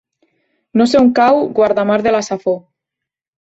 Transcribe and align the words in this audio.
No 0.81 0.87
sé 0.93 0.97
on 1.01 1.11
cau 1.19 1.37
Guardamar 1.59 1.99
de 2.09 2.15
la 2.17 2.23
Safor. 2.31 2.59